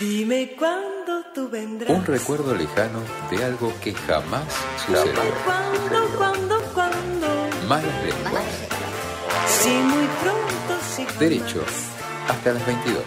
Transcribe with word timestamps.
Dime 0.00 0.54
cuándo 0.56 1.24
tú 1.34 1.48
vendrás. 1.48 1.90
Un 1.90 2.06
recuerdo 2.06 2.54
lejano 2.54 3.00
de 3.32 3.44
algo 3.44 3.72
que 3.80 3.92
jamás 3.92 4.44
sucedió. 4.86 5.12
¿Cuándo, 5.44 6.16
cuándo, 6.16 6.60
cuándo? 6.72 7.26
Malas 7.66 8.04
lenguas. 8.04 8.44
Si 9.48 9.70
muy 9.70 10.06
pronto, 10.22 10.84
si 10.94 11.04
Derecho. 11.18 11.64
Hasta 12.28 12.52
las 12.52 12.64
22. 12.64 13.02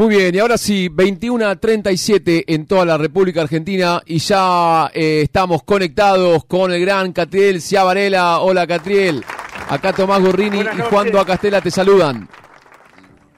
Muy 0.00 0.16
bien, 0.16 0.34
y 0.34 0.38
ahora 0.38 0.56
sí, 0.56 0.88
21 0.88 1.46
a 1.46 1.56
37 1.56 2.44
en 2.54 2.66
toda 2.66 2.86
la 2.86 2.96
República 2.96 3.42
Argentina 3.42 4.00
y 4.06 4.16
ya 4.18 4.90
eh, 4.94 5.20
estamos 5.24 5.62
conectados 5.62 6.46
con 6.46 6.72
el 6.72 6.80
gran 6.80 7.12
Catriel 7.12 7.60
Ciavarela. 7.60 8.40
Hola 8.40 8.66
Catriel, 8.66 9.22
acá 9.68 9.92
Tomás 9.92 10.22
Gorrini 10.22 10.56
Buenas 10.56 10.78
y 10.78 10.80
Juan 10.80 11.06
noches. 11.08 11.26
Castela 11.26 11.60
te 11.60 11.70
saludan. 11.70 12.26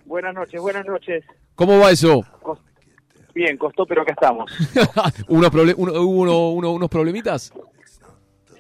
Buenas 0.05 0.34
noches, 0.36 0.60
buenas 0.60 0.86
noches. 0.86 1.24
¿Cómo 1.56 1.80
va 1.80 1.91
eso? 1.91 2.22
Bien, 3.34 3.56
costó, 3.56 3.84
pero 3.84 4.02
acá 4.02 4.12
estamos. 4.12 4.48
¿Unos, 5.27 5.50
proble- 5.50 5.74
uno- 5.77 5.92
hubo 6.00 6.20
uno- 6.22 6.50
uno- 6.50 6.70
unos 6.74 6.88
problemitas? 6.88 7.52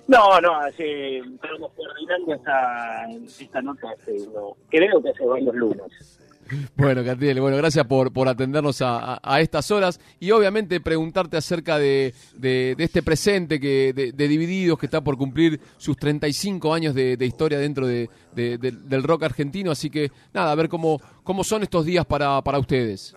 No, 0.08 0.40
no, 0.40 0.56
así 0.58 0.82
estamos 0.82 1.70
coordinando 1.76 2.34
esta, 2.34 3.06
esta 3.40 3.62
nota. 3.62 3.86
hace, 3.96 4.26
no, 4.34 4.56
creo 4.68 5.00
que 5.00 5.10
hace 5.10 5.24
varios 5.24 5.54
lunes. 5.54 6.18
Bueno, 6.76 7.04
Catriel, 7.04 7.40
bueno, 7.40 7.56
gracias 7.56 7.86
por, 7.86 8.12
por 8.12 8.28
atendernos 8.28 8.82
a, 8.82 9.14
a- 9.14 9.20
a 9.22 9.40
estas 9.40 9.70
horas 9.70 10.00
y 10.20 10.30
obviamente 10.32 10.80
preguntarte 10.80 11.36
acerca 11.36 11.78
de, 11.78 12.14
de- 12.34 12.74
de 12.76 12.84
este 12.84 13.02
presente 13.02 13.58
que 13.60 13.92
de, 13.92 14.12
de 14.12 14.28
Divididos 14.28 14.78
que 14.78 14.86
está 14.86 15.00
por 15.02 15.16
cumplir 15.16 15.60
sus 15.76 15.96
35 15.96 16.74
años 16.74 16.94
de, 16.94 17.16
historia 17.24 17.58
dentro 17.58 17.86
de, 17.86 18.08
de- 18.34 18.58
de- 18.58 18.72
del 18.72 19.02
rock 19.02 19.22
argentino, 19.24 19.70
así 19.70 19.88
que 19.90 20.10
nada, 20.34 20.52
a 20.52 20.54
ver 20.54 20.68
cómo, 20.68 21.00
cómo 21.22 21.44
son 21.44 21.62
estos 21.62 21.84
días 21.86 22.04
para, 22.04 22.40
para 22.42 22.58
ustedes. 22.58 23.14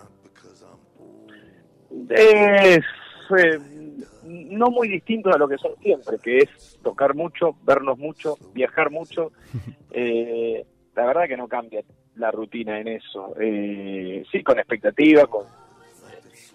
Es 2.09 2.83
eh, 3.37 3.59
no 4.23 4.69
muy 4.69 4.87
distinto 4.87 5.29
a 5.33 5.37
lo 5.37 5.47
que 5.47 5.57
son 5.57 5.71
siempre, 5.81 6.17
que 6.21 6.37
es 6.39 6.79
tocar 6.83 7.15
mucho, 7.15 7.55
vernos 7.63 7.97
mucho, 7.97 8.37
viajar 8.53 8.91
mucho. 8.91 9.31
Eh, 9.97 10.65
la 10.93 11.05
verdad 11.05 11.23
que 11.25 11.37
no 11.37 11.47
cambia 11.47 11.81
la 12.15 12.31
rutina 12.31 12.79
en 12.79 12.87
eso. 12.87 13.33
Eh, 13.39 14.23
sí, 14.31 14.43
con 14.43 14.57
expectativa, 14.59 15.25
con, 15.27 15.45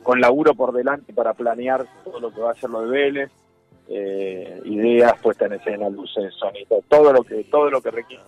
con 0.02 0.20
laburo 0.20 0.54
por 0.54 0.72
delante 0.72 1.12
para 1.12 1.34
planear 1.34 1.86
todo 2.04 2.20
lo 2.20 2.32
que 2.32 2.40
va 2.40 2.52
a 2.52 2.54
ser 2.54 2.70
lo 2.70 2.82
de 2.82 2.88
Vélez, 2.90 3.30
eh, 3.88 4.60
ideas 4.64 5.18
puestas 5.20 5.50
en 5.50 5.58
escena, 5.60 5.88
luces, 5.88 6.32
sonido, 6.34 6.82
todo 6.88 7.12
lo 7.12 7.22
que 7.24 7.44
todo 7.44 7.70
lo 7.70 7.80
que 7.82 7.90
requiere. 7.90 8.22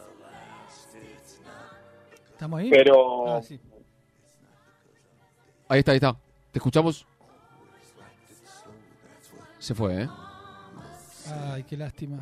¿Estamos 2.33 2.61
ahí? 2.61 2.71
Pero 2.71 3.37
Ah, 3.37 3.43
sí. 3.43 3.59
Ahí 5.69 5.79
está, 5.79 5.93
ahí 5.93 5.97
está. 5.97 6.13
¿Te 6.51 6.59
escuchamos? 6.59 7.07
Se 9.59 9.75
fue, 9.75 10.03
¿eh? 10.03 10.09
Ay, 11.53 11.63
qué 11.63 11.77
lástima. 11.77 12.19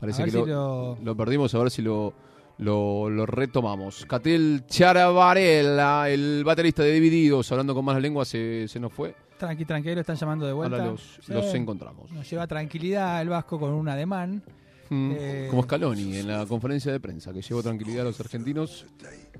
Parece 0.00 0.22
A 0.22 0.24
que 0.24 0.30
lo, 0.32 0.46
lo- 0.46 0.98
lo 1.02 1.16
perdimos, 1.16 1.54
a 1.54 1.58
ver 1.58 1.70
si 1.70 1.82
lo, 1.82 2.12
lo, 2.58 3.08
lo 3.10 3.26
retomamos. 3.26 4.06
Catriel 4.06 4.64
Charavarela, 4.66 6.08
el 6.10 6.42
baterista 6.44 6.82
de 6.82 6.92
Divididos, 6.92 7.50
hablando 7.52 7.74
con 7.74 7.84
más 7.84 8.00
lengua, 8.00 8.24
se, 8.24 8.66
se 8.68 8.80
nos 8.80 8.92
fue. 8.92 9.14
Tranqui, 9.38 9.64
tranqui, 9.66 9.90
ahí 9.90 9.94
lo 9.94 10.00
están 10.00 10.16
llamando 10.16 10.46
de 10.46 10.52
vuelta. 10.52 10.76
Ahora 10.76 10.90
los, 10.92 11.18
Sí. 11.22 11.32
los 11.32 11.54
encontramos. 11.54 12.10
Nos 12.10 12.28
lleva 12.30 12.46
tranquilidad 12.46 13.20
el 13.20 13.28
Vasco 13.28 13.58
con 13.60 13.72
un 13.72 13.88
ademán. 13.88 14.42
Mm, 14.88 15.12
Eh, 15.16 15.46
Como 15.50 15.64
Scaloni 15.64 16.16
en 16.18 16.28
la 16.28 16.46
conferencia 16.46 16.92
de 16.92 17.00
prensa, 17.00 17.32
que 17.32 17.42
llevó 17.42 17.62
tranquilidad 17.62 18.02
a 18.02 18.04
los 18.04 18.20
argentinos. 18.20 18.86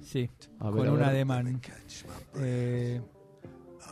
Sí, 0.02 0.28
A 0.60 0.64
ver, 0.70 0.78
con 0.78 0.88
a 0.88 0.92
un 0.92 1.02
ademán. 1.02 1.60
Eh, 2.38 3.00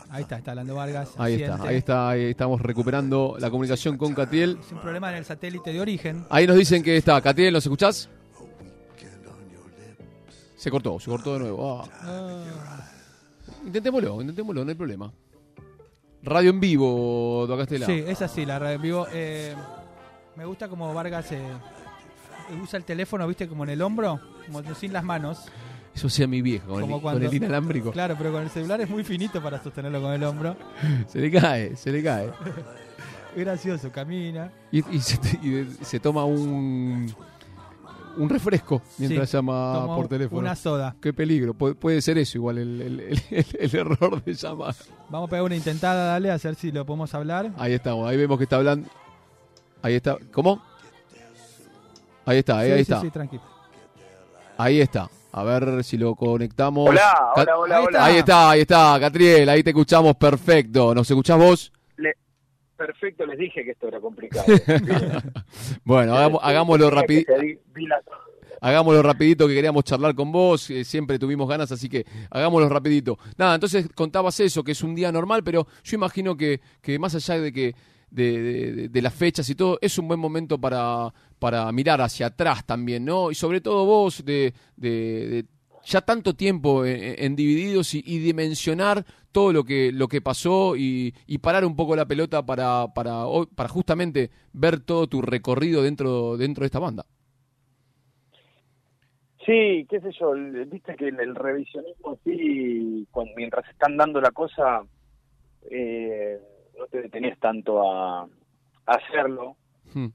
ahí 0.09 0.21
está, 0.23 0.37
está 0.37 0.51
hablando 0.51 0.75
Vargas. 0.75 1.13
Ahí 1.17 1.41
está, 1.41 1.63
ahí 1.63 1.75
está, 1.77 2.09
ahí 2.09 2.23
estamos 2.25 2.61
recuperando 2.61 3.37
la 3.39 3.49
comunicación 3.49 3.97
con 3.97 4.13
Catiel. 4.13 4.57
Es 4.63 4.71
un 4.71 4.81
problema 4.81 5.09
en 5.11 5.17
el 5.17 5.25
satélite 5.25 5.71
de 5.73 5.79
origen. 5.81 6.25
Ahí 6.29 6.45
nos 6.45 6.57
dicen 6.57 6.83
que 6.83 6.97
está. 6.97 7.19
Catiel, 7.21 7.53
¿nos 7.53 7.65
escuchás? 7.65 8.09
Se 10.65 10.71
cortó, 10.71 10.99
se 10.99 11.11
cortó 11.11 11.33
de 11.33 11.39
nuevo. 11.41 11.83
Ah. 11.83 11.87
Ah, 12.01 12.87
Intentémoslo, 13.67 14.19
intentémoslo, 14.19 14.63
no 14.65 14.69
hay 14.71 14.75
problema. 14.75 15.11
Radio 16.23 16.49
en 16.49 16.59
vivo, 16.59 17.45
Doa 17.47 17.55
Castela. 17.59 17.85
sí, 17.85 18.03
es 18.07 18.19
así, 18.23 18.47
la 18.47 18.57
radio 18.57 18.75
en 18.77 18.81
vivo. 18.81 19.07
Eh, 19.13 19.53
me 20.35 20.43
gusta 20.43 20.67
como 20.67 20.91
Vargas 20.91 21.31
eh, 21.33 21.39
usa 22.63 22.77
el 22.77 22.83
teléfono, 22.83 23.27
viste, 23.27 23.47
como 23.47 23.63
en 23.63 23.69
el 23.69 23.81
hombro, 23.83 24.19
como 24.47 24.63
sin 24.73 24.91
las 24.91 25.03
manos. 25.03 25.45
Eso 25.93 26.09
sea 26.09 26.25
mi 26.25 26.41
vieja, 26.41 26.65
con, 26.65 26.81
Como 26.81 26.85
el, 26.85 26.91
con 26.93 27.01
cuando- 27.13 27.29
el 27.29 27.33
inalámbrico. 27.35 27.91
Claro, 27.91 28.15
pero 28.17 28.31
con 28.31 28.41
el 28.41 28.49
celular 28.49 28.81
es 28.81 28.89
muy 28.89 29.03
finito 29.03 29.43
para 29.43 29.61
sostenerlo 29.61 30.01
con 30.01 30.13
el 30.13 30.23
hombro. 30.23 30.57
Se 31.09 31.19
le 31.19 31.29
cae, 31.29 31.75
se 31.75 31.91
le 31.91 32.01
cae. 32.01 32.31
Gracioso, 33.35 33.91
camina. 33.91 34.51
Y, 34.71 34.79
y 34.95 34.99
se, 34.99 35.19
y 35.43 35.49
de- 35.51 35.85
se 35.85 35.99
toma 35.99 36.25
un, 36.25 37.13
un 38.17 38.29
refresco 38.29 38.81
mientras 38.97 39.29
Sí, 39.29 39.37
llama 39.37 39.85
por 39.95 40.07
teléfono. 40.07 40.39
Una 40.39 40.55
soda. 40.55 40.95
Qué 41.01 41.13
peligro, 41.13 41.53
puede, 41.53 41.75
puede 41.75 42.01
ser 42.01 42.17
eso 42.17 42.37
igual 42.37 42.57
el, 42.57 42.81
el- 42.81 42.99
el- 42.99 43.21
el- 43.31 43.57
el 43.59 43.75
error 43.75 44.23
de 44.23 44.33
llamar. 44.33 44.75
Vamos 45.09 45.27
a 45.27 45.29
pegar 45.29 45.43
una 45.45 45.55
intentada, 45.55 46.05
dale, 46.13 46.31
a 46.31 46.37
ver 46.37 46.55
si 46.55 46.71
lo 46.71 46.85
podemos 46.85 47.13
hablar. 47.13 47.51
Ahí 47.57 47.73
estamos, 47.73 48.07
ahí 48.09 48.17
vemos 48.17 48.37
que 48.37 48.43
está 48.45 48.55
hablando. 48.57 48.89
Ahí 49.81 49.95
está, 49.95 50.17
¿cómo? 50.31 50.61
Ahí 52.25 52.39
está, 52.39 52.57
ahí, 52.59 52.67
Sí, 52.67 52.73
ahí 52.73 52.85
sí, 52.85 53.07
está. 53.07 53.25
sí. 53.29 53.39
Ahí 54.57 54.81
está. 54.81 55.09
A 55.31 55.43
ver 55.43 55.83
si 55.83 55.97
lo 55.97 56.15
conectamos. 56.15 56.89
hola, 56.89 57.13
hola, 57.35 57.57
hola, 57.57 57.77
Ahí 57.77 57.85
hola. 57.85 58.05
Ahí 58.05 58.15
está, 58.17 58.49
ahí 58.51 58.61
está, 58.61 58.97
Catriel, 58.99 59.49
ahí 59.49 59.61
te 59.63 59.71
escuchamos 59.71 60.15
perfecto. 60.15 60.95
¿Nos 60.95 61.09
escuchás 61.11 61.37
vos? 61.37 61.71
Perfecto, 62.77 63.25
les 63.25 63.37
dije 63.39 63.63
que 63.63 63.71
esto 63.71 63.87
era 63.87 63.99
complicado. 63.99 64.45
Bueno, 65.83 66.15
hagamos- 66.15 66.41
hagámoslo 66.43 66.89
rapidito. 66.89 67.31
Hagámoslo 68.61 69.03
rapidito 69.03 69.47
que 69.47 69.53
queríamos 69.53 69.83
charlar 69.83 70.15
con 70.15 70.31
vos, 70.31 70.69
eh, 70.71 70.83
siempre 70.83 71.19
tuvimos 71.19 71.47
ganas, 71.47 71.71
así 71.71 71.87
que 71.87 72.05
hagámoslo 72.31 72.67
rapidito. 72.69 73.17
Nada, 73.37 73.55
entonces 73.55 73.87
contabas 73.93 74.39
eso, 74.39 74.63
que 74.63 74.71
es 74.71 74.81
un 74.81 74.95
día 74.95 75.11
normal, 75.11 75.43
pero 75.43 75.67
yo 75.83 75.95
imagino 75.95 76.35
que, 76.35 76.59
que 76.81 76.97
más 76.97 77.13
allá 77.15 77.39
de 77.39 77.51
que 77.51 77.75
de, 78.09 78.41
de- 78.41 78.89
de 78.89 79.01
las 79.01 79.13
fechas 79.13 79.49
y 79.49 79.55
todo, 79.55 79.77
es 79.81 79.97
un 79.97 80.07
buen 80.07 80.19
momento 80.19 80.57
para, 80.59 81.13
para 81.37 81.69
mirar 81.71 82.01
hacia 82.01 82.27
atrás 82.27 82.65
también, 82.65 83.03
¿no? 83.05 83.29
Y 83.29 83.35
sobre 83.35 83.61
todo 83.61 83.85
vos, 83.85 84.23
de, 84.25 84.53
de- 84.77 85.27
de 85.27 85.45
ya 85.85 86.01
tanto 86.01 86.33
tiempo 86.33 86.85
en, 86.85 87.15
en 87.17 87.35
Divididos 87.35 87.93
y, 87.93 88.03
y 88.05 88.19
dimensionar 88.19 89.05
todo 89.31 89.53
lo 89.53 89.63
que, 89.63 89.91
lo 89.93 90.07
que 90.07 90.21
pasó 90.21 90.75
y, 90.75 91.13
y 91.27 91.37
parar 91.37 91.65
un 91.65 91.75
poco 91.75 91.95
la 91.95 92.05
pelota 92.05 92.45
para, 92.45 92.93
para, 92.93 93.25
para 93.55 93.69
justamente 93.69 94.31
ver 94.53 94.79
todo 94.79 95.07
tu 95.07 95.21
recorrido 95.21 95.83
dentro, 95.83 96.37
dentro 96.37 96.61
de 96.61 96.65
esta 96.65 96.79
banda. 96.79 97.05
Sí, 99.45 99.85
qué 99.89 99.99
sé 100.01 100.11
yo, 100.19 100.33
viste 100.67 100.95
que 100.95 101.09
el, 101.09 101.19
el 101.19 101.35
revisionismo 101.35 102.13
así, 102.13 103.07
cuando, 103.11 103.33
mientras 103.35 103.69
están 103.69 103.95
dando 103.95 104.19
la 104.19 104.31
cosa, 104.31 104.81
eh, 105.69 106.39
no 106.79 106.87
te 106.87 107.03
detenés 107.03 107.39
tanto 107.39 107.87
a, 107.89 108.21
a 108.23 108.27
hacerlo, 108.85 109.55
Hmm. 109.93 110.07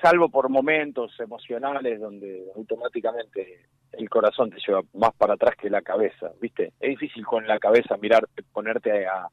salvo 0.00 0.28
por 0.28 0.48
momentos 0.48 1.10
emocionales 1.18 2.00
donde 2.00 2.44
automáticamente 2.54 3.66
el 3.92 4.08
corazón 4.08 4.50
te 4.50 4.58
lleva 4.66 4.82
más 4.94 5.14
para 5.14 5.34
atrás 5.34 5.54
que 5.56 5.70
la 5.70 5.82
cabeza, 5.82 6.32
¿viste? 6.40 6.72
Es 6.80 6.90
difícil 6.90 7.24
con 7.24 7.46
la 7.46 7.58
cabeza 7.58 7.96
mirar, 7.96 8.28
ponerte 8.52 9.06
a, 9.06 9.28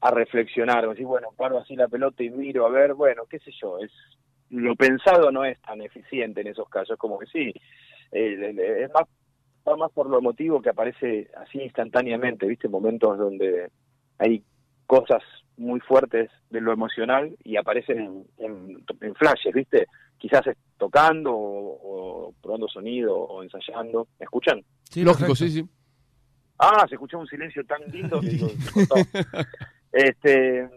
a 0.00 0.10
reflexionar, 0.10 0.88
decir, 0.88 1.06
bueno, 1.06 1.28
paro 1.36 1.58
así 1.58 1.76
la 1.76 1.88
pelota 1.88 2.22
y 2.22 2.30
miro, 2.30 2.66
a 2.66 2.70
ver, 2.70 2.94
bueno, 2.94 3.24
qué 3.28 3.38
sé 3.38 3.52
yo, 3.60 3.78
es 3.78 3.92
lo 4.50 4.76
pensado 4.76 5.30
no 5.30 5.44
es 5.44 5.58
tan 5.62 5.80
eficiente 5.80 6.42
en 6.42 6.48
esos 6.48 6.68
casos, 6.68 6.98
como 6.98 7.18
que 7.18 7.26
sí, 7.26 7.54
es 8.10 8.90
más 8.92 9.04
más 9.78 9.92
por 9.92 10.10
lo 10.10 10.18
emotivo 10.18 10.60
que 10.60 10.70
aparece 10.70 11.30
así 11.36 11.58
instantáneamente, 11.60 12.46
¿viste? 12.46 12.68
Momentos 12.68 13.16
donde 13.16 13.70
hay 14.18 14.42
cosas 14.86 15.22
muy 15.56 15.80
fuertes 15.80 16.30
de 16.50 16.60
lo 16.60 16.72
emocional 16.72 17.36
y 17.44 17.56
aparecen 17.56 17.98
en, 17.98 18.26
en, 18.38 18.84
en 19.00 19.14
flashes, 19.14 19.54
¿viste? 19.54 19.86
Quizás 20.22 20.46
es 20.46 20.56
tocando 20.78 21.32
o, 21.34 22.28
o 22.28 22.34
probando 22.40 22.68
sonido 22.68 23.12
o 23.18 23.42
ensayando. 23.42 24.06
¿Me 24.20 24.24
escuchan? 24.24 24.62
Sí, 24.88 25.02
Lógico, 25.02 25.34
sí, 25.34 25.50
sí. 25.50 25.68
Ah, 26.58 26.86
se 26.88 26.94
escuchó 26.94 27.18
un 27.18 27.26
silencio 27.26 27.64
tan 27.66 27.82
lindo. 27.90 28.20
que 28.20 28.28
digo, 28.28 28.48
se 28.48 28.72
cortó. 28.72 28.94
este, 29.92 30.60
eh, 30.60 30.68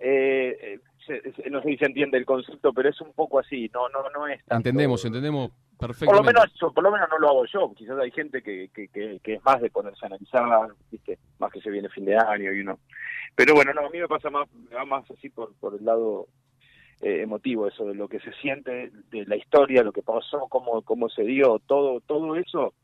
eh, 0.00 0.80
se- 1.06 1.32
se- 1.32 1.50
no 1.50 1.62
sé 1.62 1.68
si 1.68 1.76
se 1.76 1.86
entiende 1.86 2.18
el 2.18 2.26
concepto, 2.26 2.72
pero 2.72 2.88
es 2.88 3.00
un 3.00 3.12
poco 3.12 3.38
así, 3.38 3.70
no, 3.72 3.88
no, 3.90 4.10
no 4.10 4.26
es 4.26 4.38
tanto- 4.44 4.56
Entendemos, 4.68 5.04
entendemos 5.04 5.50
Por 5.50 5.60
lo 5.60 5.76
perfectamente. 5.94 6.26
menos, 6.32 6.52
yo- 6.60 6.72
por 6.72 6.82
lo 6.82 6.90
menos 6.90 7.08
no 7.10 7.18
lo 7.18 7.28
hago 7.28 7.44
yo, 7.46 7.72
quizás 7.76 7.96
hay 7.98 8.10
gente 8.10 8.42
que, 8.42 8.70
que, 8.74 8.88
que, 8.88 9.20
que 9.22 9.34
es 9.34 9.44
más 9.44 9.60
de 9.60 9.70
ponerse 9.70 10.04
a 10.04 10.08
analizar, 10.08 10.68
viste, 10.90 11.18
más 11.38 11.52
que 11.52 11.60
se 11.60 11.70
viene 11.70 11.88
fin 11.90 12.04
de 12.06 12.16
año 12.16 12.52
y 12.52 12.60
uno. 12.60 12.80
Pero 13.36 13.54
bueno, 13.54 13.72
no, 13.72 13.86
a 13.86 13.90
mí 13.90 13.98
me 14.00 14.08
pasa 14.08 14.30
más, 14.30 14.48
me 14.52 14.74
va 14.74 14.84
más 14.84 15.08
así 15.12 15.28
por, 15.30 15.54
por 15.60 15.74
el 15.76 15.84
lado 15.84 16.26
eh, 17.00 17.22
emotivo, 17.22 17.66
eso 17.68 17.84
de 17.86 17.94
lo 17.94 18.08
que 18.08 18.20
se 18.20 18.32
siente, 18.34 18.90
de 19.10 19.24
la 19.26 19.36
historia, 19.36 19.82
lo 19.82 19.92
que 19.92 20.02
pasó, 20.02 20.46
cómo, 20.48 20.82
cómo 20.82 21.08
se 21.08 21.22
dio, 21.22 21.58
todo, 21.66 22.00
todo 22.00 22.36
eso. 22.36 22.74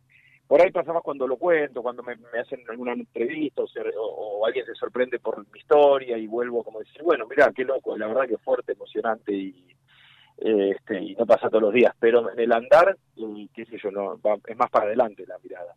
Por 0.46 0.62
ahí 0.62 0.70
pasa 0.70 0.92
más 0.92 1.02
cuando 1.02 1.26
lo 1.26 1.36
cuento, 1.38 1.82
cuando 1.82 2.02
me, 2.04 2.14
hacen 2.40 2.60
alguna 2.70 2.92
entrevista 2.92 3.62
o, 3.62 3.66
se- 3.66 3.80
o- 3.98 4.46
alguien 4.46 4.64
se 4.64 4.74
sorprende 4.76 5.18
por 5.18 5.38
mi 5.52 5.58
historia 5.58 6.16
y 6.16 6.26
vuelvo 6.28 6.62
como 6.62 6.78
decir, 6.78 7.02
bueno, 7.02 7.26
mira, 7.28 7.50
qué 7.54 7.64
loco, 7.64 7.96
la 7.98 8.06
verdad 8.06 8.28
que 8.28 8.38
fuerte, 8.38 8.72
emocionante 8.72 9.32
y, 9.32 9.66
eh, 10.38 10.70
este, 10.76 11.02
y 11.02 11.14
no 11.16 11.26
pasa 11.26 11.48
todos 11.48 11.62
los 11.62 11.74
días, 11.74 11.92
pero 11.98 12.30
en 12.30 12.38
el 12.38 12.52
andar, 12.52 12.96
y 13.16 13.48
qué 13.48 13.64
sé 13.66 13.76
yo, 13.82 13.90
no, 13.90 14.20
va- 14.20 14.38
es 14.46 14.56
más 14.56 14.70
para 14.70 14.86
adelante 14.86 15.24
la 15.26 15.36
mirada. 15.42 15.74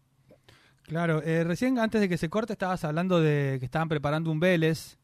Claro, 0.83 1.21
eh, 1.23 1.43
recién 1.43 1.77
antes 1.79 1.99
de 2.01 2.09
que 2.09 2.17
se 2.17 2.29
corte 2.29 2.53
estabas 2.53 2.83
hablando 2.83 3.19
de 3.21 3.57
que 3.59 3.65
estaban 3.65 3.89
preparando 3.89 4.31
un 4.31 4.39
Vélez 4.39 4.97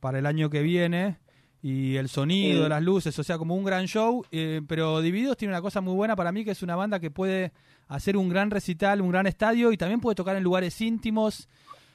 para 0.00 0.18
el 0.18 0.26
año 0.26 0.50
que 0.50 0.62
viene 0.62 1.18
y 1.62 1.96
el 1.96 2.08
sonido, 2.08 2.64
Sí. 2.64 2.68
las 2.68 2.82
luces, 2.82 3.18
o 3.18 3.24
sea, 3.24 3.38
como 3.38 3.54
un 3.56 3.64
gran 3.64 3.86
show, 3.86 4.24
eh, 4.30 4.60
pero 4.68 5.00
Divididos 5.00 5.36
tiene 5.36 5.52
una 5.52 5.62
cosa 5.62 5.80
muy 5.80 5.94
buena 5.94 6.14
para 6.16 6.30
mí 6.32 6.44
que 6.44 6.52
es 6.52 6.62
una 6.62 6.76
banda 6.76 7.00
que 7.00 7.10
puede 7.10 7.52
hacer 7.88 8.16
un 8.16 8.28
gran 8.28 8.50
recital, 8.50 9.00
un 9.00 9.10
gran 9.10 9.26
estadio 9.26 9.72
y 9.72 9.76
también 9.76 10.00
puede 10.00 10.14
tocar 10.14 10.36
en 10.36 10.42
lugares 10.44 10.80
íntimos, 10.80 11.48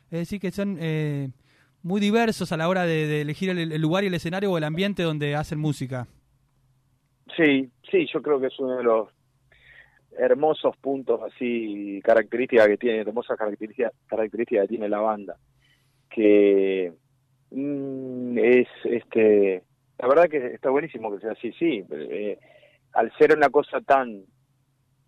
es 0.09 0.19
decir, 0.19 0.39
que 0.39 0.51
son 0.51 0.77
eh, 0.79 1.29
muy 1.83 2.01
diversos 2.01 2.51
a 2.51 2.57
la 2.57 2.67
hora 2.67 2.83
de, 2.85 3.07
de 3.07 3.21
elegir 3.21 3.49
el, 3.49 3.71
el 3.71 3.81
lugar 3.81 4.03
y 4.03 4.07
el 4.07 4.13
escenario 4.13 4.51
o 4.51 4.57
el 4.57 4.63
ambiente 4.63 5.03
donde 5.03 5.35
hacen 5.35 5.59
música. 5.59 6.07
Sí, 7.37 7.69
sí, 7.89 8.07
yo 8.13 8.21
creo 8.21 8.39
que 8.41 8.47
es 8.47 8.59
uno 8.59 8.75
de 8.77 8.83
los 8.83 9.09
hermosos 10.17 10.75
puntos 10.77 11.21
así, 11.23 12.01
características 12.03 12.67
que 12.67 12.77
tiene, 12.77 12.99
hermosas 12.99 13.37
características, 13.37 13.93
características 14.07 14.63
que 14.63 14.67
tiene 14.67 14.89
la 14.89 14.99
banda, 14.99 15.37
que 16.09 16.93
es, 17.51 18.67
este, 18.85 19.63
la 19.99 20.07
verdad 20.07 20.29
que 20.29 20.53
está 20.53 20.69
buenísimo 20.69 21.11
que 21.11 21.21
sea 21.21 21.31
así, 21.33 21.51
sí, 21.53 21.85
eh, 21.91 22.39
al 22.93 23.11
ser 23.17 23.35
una 23.35 23.49
cosa 23.49 23.81
tan 23.81 24.23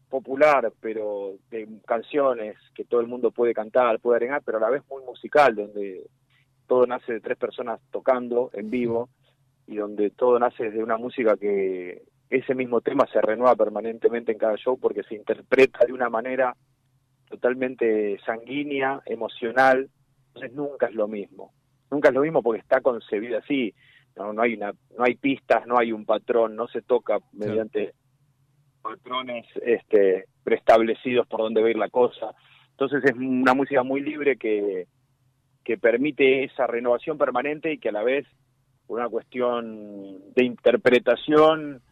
popular, 0.09 0.71
pero 0.79 1.33
de 1.49 1.67
canciones 1.85 2.55
que 2.75 2.85
todo 2.85 3.01
el 3.01 3.07
mundo 3.07 3.31
puede 3.31 3.53
cantar, 3.53 3.99
puede 3.99 4.17
arenar, 4.17 4.43
pero 4.45 4.57
a 4.57 4.61
la 4.61 4.69
vez 4.69 4.83
muy 4.89 5.03
musical, 5.03 5.55
donde 5.55 6.05
todo 6.67 6.85
nace 6.85 7.13
de 7.13 7.21
tres 7.21 7.37
personas 7.37 7.79
tocando 7.91 8.51
en 8.53 8.69
vivo 8.69 9.09
y 9.65 9.77
donde 9.77 10.11
todo 10.11 10.37
nace 10.37 10.69
de 10.69 10.83
una 10.83 10.97
música 10.97 11.35
que 11.37 12.03
ese 12.29 12.55
mismo 12.55 12.81
tema 12.81 13.07
se 13.11 13.21
renueva 13.21 13.55
permanentemente 13.55 14.31
en 14.31 14.37
cada 14.37 14.55
show 14.57 14.77
porque 14.77 15.03
se 15.03 15.15
interpreta 15.15 15.85
de 15.85 15.93
una 15.93 16.09
manera 16.09 16.55
totalmente 17.29 18.19
sanguínea, 18.25 19.01
emocional, 19.05 19.89
entonces 20.27 20.53
nunca 20.53 20.87
es 20.87 20.93
lo 20.93 21.07
mismo. 21.07 21.53
Nunca 21.93 22.09
es 22.09 22.15
lo 22.15 22.21
mismo 22.21 22.41
porque 22.41 22.59
está 22.59 22.81
concebido 22.81 23.37
así, 23.37 23.71
no, 24.15 24.33
no 24.33 24.41
hay 24.41 24.55
una, 24.55 24.73
no 24.97 25.03
hay 25.03 25.13
pistas, 25.13 25.67
no 25.67 25.77
hay 25.77 25.91
un 25.91 26.05
patrón, 26.05 26.55
no 26.55 26.67
se 26.67 26.81
toca 26.81 27.19
mediante 27.33 27.93
patrones 28.81 29.45
este 29.63 30.25
preestablecidos 30.43 31.27
por 31.27 31.41
donde 31.41 31.61
va 31.61 31.67
a 31.67 31.69
ir 31.69 31.77
la 31.77 31.89
cosa. 31.89 32.33
Entonces 32.71 33.03
es 33.05 33.15
una 33.15 33.53
música 33.53 33.83
muy 33.83 34.01
libre 34.01 34.37
que, 34.37 34.87
que 35.63 35.77
permite 35.77 36.45
esa 36.45 36.65
renovación 36.65 37.19
permanente 37.19 37.71
y 37.71 37.77
que 37.77 37.89
a 37.89 37.93
la 37.93 38.01
vez, 38.01 38.25
por 38.87 38.99
una 38.99 39.09
cuestión 39.09 40.33
de 40.33 40.43
interpretación, 40.43 41.83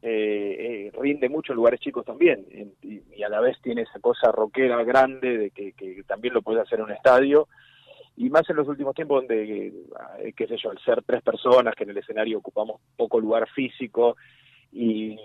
eh, 0.00 0.90
eh, 0.90 0.98
rinde 0.98 1.28
mucho 1.28 1.52
en 1.52 1.56
lugares 1.56 1.80
chicos 1.80 2.06
también. 2.06 2.46
Y, 2.82 3.02
y 3.14 3.22
a 3.22 3.28
la 3.28 3.40
vez 3.40 3.60
tiene 3.60 3.82
esa 3.82 4.00
cosa 4.00 4.32
rockera 4.32 4.82
grande 4.84 5.36
de 5.36 5.50
que, 5.50 5.72
que 5.72 6.02
también 6.04 6.32
lo 6.32 6.40
puede 6.40 6.62
hacer 6.62 6.78
en 6.78 6.86
un 6.86 6.92
estadio. 6.92 7.46
Y 8.22 8.28
más 8.28 8.48
en 8.50 8.56
los 8.56 8.68
últimos 8.68 8.94
tiempos 8.94 9.20
donde, 9.22 9.68
eh, 10.18 10.32
qué 10.36 10.46
sé 10.46 10.56
yo, 10.62 10.70
al 10.70 10.78
ser 10.84 11.02
tres 11.04 11.22
personas 11.22 11.74
que 11.74 11.84
en 11.84 11.90
el 11.90 11.98
escenario 11.98 12.36
ocupamos 12.38 12.80
poco 12.96 13.18
lugar 13.18 13.48
físico 13.48 14.16
y, 14.72 15.16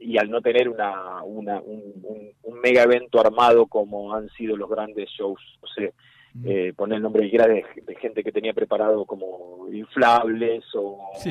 y 0.00 0.18
al 0.18 0.28
no 0.30 0.40
tener 0.42 0.68
una, 0.68 1.22
una 1.24 1.60
un, 1.60 1.82
un- 2.02 2.30
un 2.42 2.60
mega 2.60 2.82
evento 2.82 3.20
armado 3.20 3.66
como 3.66 4.14
han 4.14 4.28
sido 4.30 4.56
los 4.56 4.68
grandes 4.68 5.08
shows, 5.10 5.40
no 5.62 5.68
sé, 5.68 5.94
eh, 6.44 6.72
poner 6.76 6.96
el 6.96 7.02
nombre 7.02 7.22
que 7.30 7.36
de, 7.46 7.64
de 7.86 7.94
gente 7.96 8.22
que 8.22 8.32
tenía 8.32 8.52
preparado 8.52 9.04
como 9.06 9.68
inflables 9.72 10.62
o, 10.74 10.98
Sí. 11.14 11.30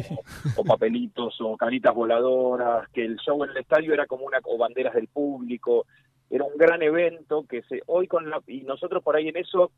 o 0.57 0.63
papelitos 0.63 1.35
o 1.39 1.56
caritas 1.56 1.94
voladoras, 1.94 2.88
que 2.89 3.06
el 3.06 3.17
show 3.17 3.44
en 3.44 3.51
el 3.51 3.57
estadio 3.57 3.94
era 3.94 4.07
como 4.07 4.25
una 4.25 4.39
o 4.44 4.57
banderas 4.57 4.94
del 4.95 5.07
público, 5.07 5.85
era 6.31 6.44
un 6.45 6.57
gran 6.57 6.81
evento 6.81 7.45
que 7.47 7.62
se 7.63 7.81
hoy 7.85 8.07
con 8.07 8.29
la 8.29 8.41
y 8.47 8.62
nosotros 8.62 9.03
por 9.03 9.15
ahí 9.15 9.27
en 9.29 9.38
eso 9.38 9.71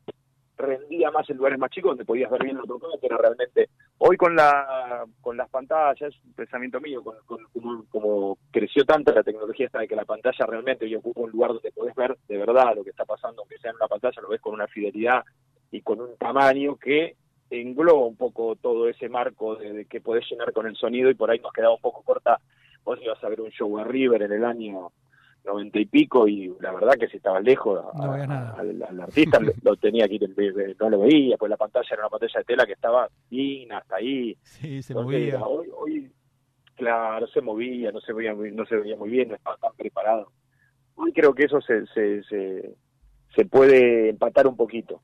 rendía 0.63 1.12
más 1.12 1.30
en 1.30 1.38
lugares 1.38 1.60
más 1.60 1.69
chicos 1.69 1.92
donde 1.92 2.06
podías 2.06 2.31
ver 2.31 2.44
bien 2.44 2.57
lo 2.57 2.63
tocado, 2.65 2.94
era 3.01 3.18
realmente 3.18 3.69
hoy 4.00 4.18
con 4.18 4.36
la 4.36 5.06
con 5.21 5.38
las 5.38 5.50
pantallas, 5.50 6.13
un 6.25 6.33
pensamiento 6.33 6.80
mío, 6.81 7.04
con, 7.04 7.15
con- 7.25 7.45
como, 7.54 7.86
como 7.89 8.38
creció 8.51 8.83
tanto 8.86 9.12
la 9.13 9.24
tecnología 9.24 9.65
esta 9.68 9.80
de 9.80 9.88
que 9.88 9.95
la 9.95 10.06
pantalla 10.06 10.45
realmente 10.45 10.86
hoy 10.86 10.95
ocupa 10.95 11.21
un 11.21 11.31
lugar 11.31 11.54
donde 11.54 11.71
podés 11.71 11.95
ver 11.95 12.18
de 12.27 12.38
verdad 12.38 12.75
lo 12.75 12.83
que 12.83 12.89
está 12.89 13.06
pasando, 13.06 13.42
aunque 13.42 13.57
sea 13.60 13.71
en 13.71 13.77
una 13.77 13.88
pantalla, 13.88 14.21
lo 14.21 14.30
ves 14.30 14.42
con 14.42 14.54
una 14.54 14.68
fidelidad 14.68 15.24
y 15.71 15.81
con 15.81 16.01
un 16.01 16.15
tamaño 16.18 16.75
que 16.77 17.15
engloba 17.50 18.06
un 18.07 18.15
poco 18.18 18.56
todo 18.56 18.89
ese 18.89 19.10
marco 19.10 19.56
de, 19.56 19.74
de 19.74 19.86
que 19.86 20.01
podés 20.01 20.25
llenar 20.30 20.54
con 20.54 20.65
el 20.65 20.75
sonido 20.75 21.10
y 21.10 21.13
por 21.15 21.30
ahí 21.30 21.39
nos 21.39 21.54
quedaba 21.54 21.75
un 21.75 21.81
poco 21.81 22.01
corta. 22.01 22.39
Vos 22.83 23.00
ibas 23.01 23.24
a 23.24 23.30
ver 23.30 23.42
un 23.42 23.51
show 23.51 23.77
a 23.77 23.83
River 23.83 24.24
en 24.24 24.31
el 24.33 24.44
año 24.44 24.92
noventa 25.45 25.80
y 25.80 25.86
pico 25.86 26.28
y 26.28 26.54
la 26.62 26.72
verdad 26.72 26.94
que 27.00 27.07
si 27.07 27.18
estabas 27.18 27.44
lejos 27.44 27.80
a- 27.84 27.98
No 27.98 28.13
al, 28.13 28.81
al 28.84 29.01
artista 29.01 29.40
lo, 29.62 29.75
tenía 29.78 30.06
aquí, 30.06 30.19
no 30.80 30.90
lo 30.90 31.00
veía, 31.01 31.38
pues 31.38 31.50
la 31.50 31.57
pantalla 31.57 31.88
era 31.92 32.04
una 32.04 32.10
pantalla 32.10 32.40
de 32.40 32.44
tela 32.45 32.66
que 32.66 32.74
estaba 32.74 33.10
fina 33.30 33.80
hasta 33.80 33.98
ahí. 33.98 34.38
Sí, 34.44 34.81
se 34.81 34.94
Entonces, 34.94 35.19
movía. 35.19 35.28
era, 35.36 35.45
hoy, 35.45 35.68
hoy, 35.75 36.12
claro, 36.75 37.28
se 37.28 37.42
movía, 37.42 37.92
no 37.92 38.00
se 38.01 38.13
veía 38.13 38.34
muy, 38.34 38.51
no 38.51 38.66
se 38.66 38.75
veía 38.78 38.95
muy 38.95 39.10
bien, 39.10 39.30
no 39.30 39.36
estaba 39.36 39.57
tan 39.57 39.74
preparado. 39.75 40.31
Hoy 40.95 41.12
creo 41.12 41.34
que 41.34 41.44
eso 41.46 41.60
se, 41.62 41.86
se, 41.88 42.24
se, 42.24 42.75
se 43.36 43.46
puede 43.46 44.10
empatar 44.10 44.48
un 44.48 44.56
poquito. 44.56 45.01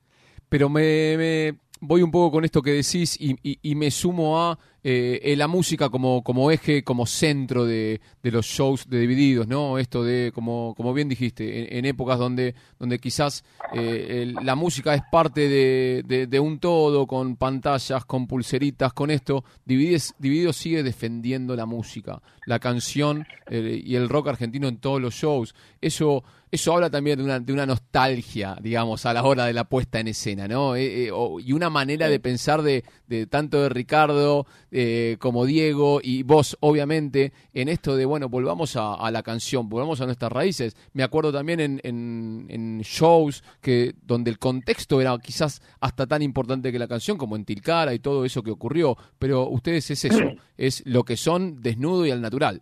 Pero 0.48 0.70
me, 0.70 1.16
me 1.18 1.60
voy 1.82 2.02
un 2.02 2.12
poco 2.12 2.32
con 2.32 2.46
esto 2.46 2.62
que 2.62 2.72
decís 2.72 3.20
y, 3.20 3.36
y- 3.44 3.60
y 3.62 3.76
me 3.76 3.92
sumo 3.92 4.40
a 4.40 4.54
eh, 4.54 4.79
eh, 4.84 5.36
la 5.38 5.48
música 5.48 5.90
como, 5.90 6.24
como 6.24 6.52
eje, 6.52 6.84
como 6.84 7.06
centro 7.06 7.66
de, 7.66 8.00
de 8.24 8.32
los 8.32 8.46
shows 8.46 8.90
de 8.90 9.00
divididos, 9.00 9.48
¿no? 9.48 9.78
Esto 9.78 10.04
de, 10.04 10.32
como, 10.34 10.74
como 10.76 10.94
bien 10.94 11.10
dijiste, 11.10 11.60
en, 11.72 11.78
en 11.80 11.86
épocas 11.86 12.18
donde, 12.20 12.56
donde 12.80 13.00
quizás 13.00 13.44
eh, 13.76 14.22
el- 14.24 14.46
la 14.46 14.56
música 14.56 14.94
es 14.96 15.02
parte 15.12 15.48
de, 15.50 16.04
de- 16.06 16.28
de 16.28 16.40
un 16.40 16.60
todo, 16.60 17.06
con 17.08 17.36
pantallas, 17.36 18.06
con 18.06 18.28
pulseritas, 18.28 18.94
con 18.94 19.12
esto, 19.12 19.44
Divididos, 19.66 20.14
Divididos 20.18 20.56
sigue 20.58 20.84
defendiendo 20.84 21.56
la 21.56 21.66
música, 21.66 22.22
la 22.46 22.60
canción 22.60 23.26
eh, 23.50 23.82
y 23.84 23.96
el 23.96 24.10
rock 24.10 24.30
argentino 24.30 24.68
en 24.68 24.78
todos 24.78 25.02
los 25.02 25.14
shows. 25.16 25.54
Eso, 25.82 26.24
eso 26.52 26.74
habla 26.74 26.90
también 26.90 27.18
de 27.18 27.24
una, 27.24 27.40
de 27.40 27.54
una 27.54 27.66
nostalgia, 27.66 28.56
digamos, 28.62 29.06
a 29.06 29.14
la 29.14 29.24
hora 29.24 29.46
de 29.46 29.54
la 29.54 29.64
puesta 29.66 30.00
en 30.00 30.08
escena, 30.08 30.48
¿no? 30.48 30.76
Eh, 30.76 31.06
eh, 31.06 31.12
o- 31.12 31.40
y 31.40 31.52
una 31.54 31.70
manera 31.70 32.10
de 32.10 32.20
pensar 32.20 32.62
de, 32.62 32.84
de 33.08 33.28
tanto 33.28 33.62
de 33.62 33.70
Ricardo 33.70 34.46
eh, 34.72 35.18
como 35.20 35.46
Diego 35.46 36.00
y 36.04 36.24
vos, 36.24 36.58
obviamente, 36.60 37.34
en 37.54 37.70
esto 37.70 37.96
de, 37.96 38.06
bueno, 38.06 38.30
volvamos 38.30 38.76
a, 38.76 38.94
a 38.96 39.12
la 39.12 39.24
canción, 39.24 39.70
volvamos 39.70 40.02
a 40.02 40.06
nuestras 40.06 40.32
raíces. 40.32 40.76
Me 40.94 41.04
acuerdo 41.04 41.32
también 41.32 41.60
en, 41.60 41.82
en- 41.84 42.46
en 42.50 42.80
shows 42.82 43.44
que 43.62 43.94
donde 44.02 44.30
el 44.32 44.40
contexto 44.40 45.02
era 45.02 45.18
quizás 45.20 45.62
hasta 45.80 46.06
tan 46.08 46.22
importante 46.22 46.72
que 46.72 46.80
la 46.80 46.88
canción, 46.88 47.18
como 47.18 47.36
en 47.36 47.46
Tilcara 47.46 47.94
y 47.94 48.00
todo 48.00 48.26
eso 48.26 48.44
que 48.44 48.52
ocurrió, 48.52 48.96
pero 49.18 49.48
ustedes 49.50 49.90
es 49.92 50.06
eso, 50.06 50.24
es 50.58 50.84
lo 50.86 51.04
que 51.04 51.18
son 51.18 51.62
desnudo 51.62 52.06
y 52.06 52.12
al 52.12 52.22
natural. 52.22 52.62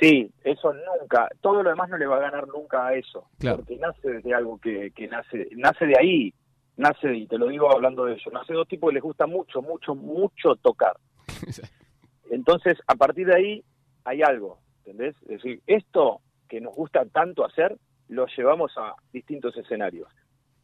Sí, 0.00 0.28
eso 0.42 0.72
nunca, 1.00 1.28
todo 1.40 1.62
lo 1.62 1.70
demás 1.70 1.88
no 1.88 1.96
le 1.96 2.06
va 2.06 2.16
a 2.16 2.20
ganar 2.20 2.48
nunca 2.48 2.88
a 2.88 2.94
eso, 2.94 3.28
Claro. 3.38 3.58
porque 3.58 3.76
nace 3.76 4.20
de 4.22 4.34
algo 4.34 4.58
que, 4.58 4.90
que 4.90 5.06
nace, 5.06 5.46
nace 5.56 5.86
de 5.86 5.94
ahí, 5.98 6.34
nace 6.76 7.14
y 7.14 7.26
te 7.26 7.38
lo 7.38 7.48
digo 7.48 7.70
hablando 7.72 8.04
de 8.04 8.14
eso, 8.14 8.30
nace 8.30 8.52
dos 8.52 8.68
tipos 8.68 8.90
que 8.90 8.94
les 8.94 9.02
gusta 9.02 9.26
mucho, 9.26 9.62
mucho, 9.62 9.94
mucho 9.94 10.56
tocar. 10.56 10.96
Entonces, 12.30 12.78
a 12.86 12.94
partir 12.94 13.26
de 13.26 13.36
ahí 13.36 13.64
hay 14.04 14.22
algo, 14.22 14.58
¿entendés? 14.78 15.14
Es 15.22 15.42
decir, 15.42 15.62
esto 15.66 16.20
que 16.48 16.60
nos 16.60 16.74
gusta 16.74 17.04
tanto 17.06 17.44
hacer, 17.44 17.76
lo 18.08 18.26
llevamos 18.36 18.72
a 18.76 18.94
distintos 19.12 19.56
escenarios. 19.56 20.08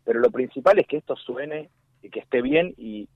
Pero 0.04 0.20
lo 0.20 0.30
principal 0.30 0.78
es 0.78 0.86
que 0.86 0.98
esto 0.98 1.16
suene 1.16 1.70
y 2.02 2.10
que 2.10 2.20
esté 2.20 2.42
bien 2.42 2.74
y, 2.76 3.08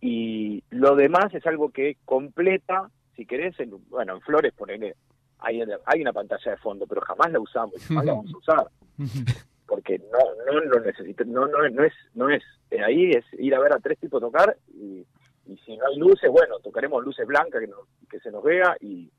y 0.00 0.62
lo 0.70 0.96
demás 0.96 1.34
es 1.34 1.46
algo 1.46 1.70
que 1.70 1.96
completa, 2.04 2.90
si 3.16 3.26
querés, 3.26 3.58
en, 3.60 3.72
bueno, 3.88 4.14
en 4.14 4.20
Flores 4.22 4.52
ponele, 4.52 4.96
hay, 5.38 5.62
hay 5.86 6.02
una 6.02 6.12
pantalla 6.12 6.50
de 6.52 6.56
fondo, 6.58 6.86
pero 6.86 7.00
jamás 7.02 7.32
la 7.32 7.40
usamos, 7.40 7.74
y 7.76 7.80
jamás 7.80 8.04
la 8.04 8.12
vamos 8.12 8.34
a 8.34 8.38
usar 8.38 8.66
porque 9.70 9.98
no 9.98 10.18
no 10.46 10.60
lo 10.60 10.80
necesito 10.80 11.24
no 11.24 11.46
no 11.46 11.68
no 11.68 11.84
es 11.84 11.92
no 12.14 12.28
es 12.28 12.42
eh, 12.72 12.82
ahí 12.82 13.12
es 13.12 13.24
ir 13.38 13.54
a 13.54 13.60
ver 13.60 13.72
a 13.72 13.78
tres 13.78 13.98
tipos 14.00 14.20
tocar 14.20 14.56
y, 14.74 15.06
y 15.46 15.56
si 15.64 15.76
no 15.76 15.86
hay 15.86 15.96
luces, 15.96 16.30
bueno, 16.30 16.58
tocaremos 16.60 17.02
luces 17.04 17.26
blancas 17.26 17.60
que, 17.60 17.66
nos- 17.68 17.88
que 18.08 18.20
se 18.20 18.30
nos 18.30 18.42
vea 18.44 18.76
y, 18.80 19.10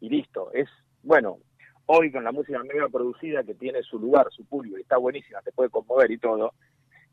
y 0.00 0.08
listo. 0.10 0.50
Es, 0.52 0.68
bueno, 1.02 1.38
hoy 1.86 2.10
con 2.12 2.24
la 2.24 2.32
música 2.32 2.62
mega 2.62 2.88
producida 2.90 3.42
que 3.44 3.54
tiene 3.54 3.82
su 3.82 3.98
lugar, 3.98 4.26
su 4.30 4.44
público, 4.44 4.76
y 4.76 4.82
está 4.82 4.98
buenísima, 4.98 5.40
te 5.40 5.52
puede 5.52 5.70
conmover 5.70 6.10
y 6.10 6.18
todo, 6.18 6.52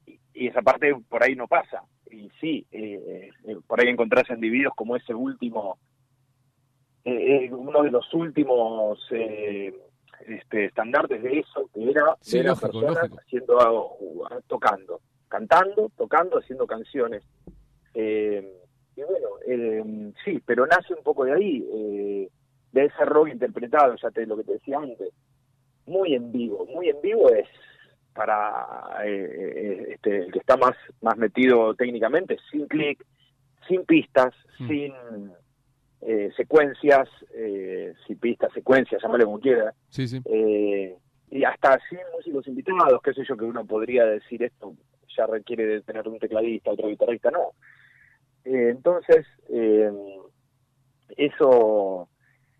y, 0.06 0.48
esa 0.48 0.62
parte 0.62 0.94
por 1.08 1.24
ahí 1.24 1.36
no 1.36 1.48
pasa. 1.48 1.84
Y 2.12 2.30
sí, 2.42 2.66
eh, 2.72 3.30
eh, 3.46 3.58
por 3.66 3.80
ahí 3.80 3.88
encontrás 3.88 4.30
individuos 4.30 4.74
como 4.76 4.98
ese 4.98 5.14
último, 5.14 5.78
eh, 7.06 7.46
eh, 7.46 7.54
uno 7.54 7.84
de 7.84 7.92
los 7.92 8.14
últimos 8.14 9.00
eh, 9.12 9.74
este, 10.28 10.66
estandartes 10.66 11.22
de 11.22 11.40
eso, 11.40 11.70
que 11.74 11.90
era 11.90 12.16
Sí, 12.22 12.38
ver 12.38 12.48
a 12.48 12.50
lógico, 12.52 12.68
personas 12.72 12.96
lógico. 12.98 13.20
haciendo 13.20 13.60
algo, 13.62 13.98
tocando, 14.48 15.02
cantando, 15.28 15.92
tocando, 15.98 16.40
haciendo 16.40 16.66
canciones. 16.68 17.24
Eh, 17.94 18.62
y 18.96 19.02
bueno, 19.04 19.28
eh, 19.48 20.12
sí, 20.24 20.42
pero 20.46 20.66
nace 20.66 20.94
un 20.94 21.04
poco 21.04 21.26
de 21.26 21.34
ahí, 21.34 21.68
eh, 21.74 22.30
de 22.72 22.86
ese 22.86 23.06
rock 23.06 23.30
interpretado, 23.30 23.96
ya 24.02 24.12
te 24.12 24.26
lo 24.26 24.38
que 24.38 24.44
te 24.44 24.54
decía 24.54 24.78
antes, 24.80 25.10
muy 25.86 26.14
en 26.16 26.32
vivo, 26.32 26.66
muy 26.66 26.90
en 26.90 27.00
vivo 27.02 27.30
es 27.30 27.48
para 28.14 28.66
eh, 29.06 29.30
eh, 29.36 29.86
este, 29.94 30.18
el 30.26 30.32
que 30.32 30.40
está 30.40 30.56
más, 30.58 30.76
más 31.02 31.18
metido 31.18 31.74
técnicamente, 31.76 32.38
sin 32.52 32.68
clic, 32.68 33.04
sin 33.68 33.84
pistas, 33.86 34.34
Mm. 34.60 34.68
sin 34.70 34.94
eh, 36.08 36.32
secuencias, 36.38 37.10
eh, 37.34 37.94
pistas, 38.22 38.54
secuencias, 38.54 39.02
llámale 39.02 39.26
como 39.26 39.40
quiera, 39.40 39.74
Sí, 39.90 40.08
sí. 40.08 40.22
eh, 40.26 40.96
y 41.32 41.44
hasta 41.44 41.80
sin 41.90 42.00
músicos 42.16 42.48
invitados, 42.48 43.02
qué 43.04 43.14
sé 43.14 43.24
yo, 43.28 43.36
que 43.36 43.46
uno 43.46 43.66
podría 43.66 44.06
decir 44.06 44.44
esto 44.44 44.74
ya 45.18 45.26
requiere 45.26 45.66
de 45.66 45.82
tener 45.82 46.08
un 46.08 46.20
tecladista, 46.20 46.72
otro 46.72 46.90
guitarrista, 46.90 47.32
no. 47.32 47.52
Eh, 48.44 48.70
entonces, 48.70 49.26
eh, 49.50 49.92
eso 51.18 52.10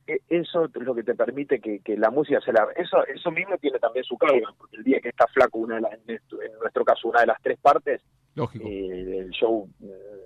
e- 0.08 0.22
eso 0.30 0.66
es 0.66 0.72
lo 0.76 0.94
que 0.94 1.04
te 1.04 1.16
permite 1.16 1.60
que, 1.60 1.80
que 1.80 1.98
la 1.98 2.12
música 2.12 2.40
se 2.42 2.54
la... 2.54 2.68
Eso 2.76 3.04
eso 3.08 3.32
mismo 3.32 3.58
tiene 3.58 3.80
también 3.80 4.06
su 4.06 4.18
carga, 4.18 4.54
porque 4.58 4.78
el 4.78 4.84
día 4.84 5.00
que 5.02 5.10
está 5.10 5.26
flaco, 5.28 5.58
una 5.60 5.76
de 5.76 5.82
las, 5.82 5.94
en 5.94 6.06
nuestro- 6.60 6.86
caso, 6.86 7.08
una 7.10 7.22
de 7.22 7.28
las 7.28 7.42
tres 7.42 7.58
partes, 7.60 8.02
Lógico. 8.36 8.68
eh, 8.68 9.18
el 9.20 9.30
show 9.32 9.68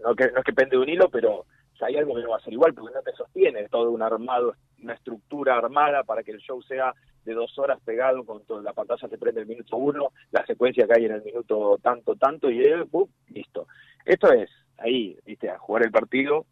no, 0.04 0.16
que, 0.16 0.32
no 0.32 0.40
es 0.40 0.44
que 0.44 0.54
pende 0.54 0.76
de 0.76 0.82
un 0.84 0.90
hilo, 0.90 1.10
pero 1.10 1.46
hay 1.82 1.98
algo 1.98 2.16
que 2.16 2.24
no 2.24 2.30
va 2.30 2.38
a 2.38 2.42
ser 2.42 2.54
igual, 2.54 2.74
porque 2.74 2.94
no 2.94 3.02
te 3.02 3.14
sostiene 3.14 3.68
todo 3.70 3.92
un 3.92 4.02
armado, 4.02 4.56
una 4.82 4.94
estructura 4.94 5.58
armada 5.58 6.04
para 6.04 6.24
que 6.24 6.32
el 6.32 6.40
show 6.40 6.62
sea 6.62 6.94
de 7.26 7.34
dos 7.34 7.58
horas 7.60 7.80
pegado, 7.84 8.24
con 8.26 8.44
toda 8.46 8.62
la 8.62 8.74
pantalla 8.74 9.08
se 9.08 9.18
prende 9.18 9.42
el 9.42 9.48
minuto 9.48 9.78
uno, 9.78 10.12
la 10.32 10.46
secuencia 10.46 10.88
cae 10.88 11.06
en 11.06 11.14
el 11.14 11.24
minuto 11.24 11.78
tanto, 11.82 12.16
tanto, 12.16 12.50
y 12.50 12.64
eh, 12.64 12.86
listo. 13.30 13.68
Esto 14.06 14.32
es 14.32 14.50
ahí, 14.78 15.18
viste, 15.26 15.50
a 15.50 15.60
jugar 15.60 15.84
el 15.84 15.92
partido 15.92 16.46